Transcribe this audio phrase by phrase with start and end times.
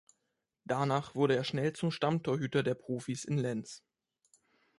[0.65, 3.83] Danach wurde er schnell zum Stammtorhüter der Profis in Lens.